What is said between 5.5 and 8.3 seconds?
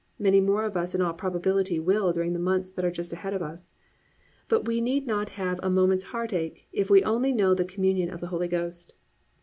a moment's heartache if we only know the communion of the